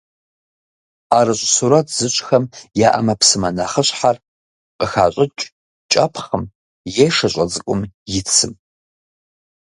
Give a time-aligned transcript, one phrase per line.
[1.09, 2.43] Ӏэрыщӏ сурэт зыщӏхэм
[2.87, 4.17] я ӏэмэпсымэ нэхъыщхьэр
[4.77, 5.43] къыхащӏыкӏ
[5.91, 6.43] кӏэпхъым
[7.05, 7.81] е шыщӏэ цӏыкум
[8.17, 8.53] и цым.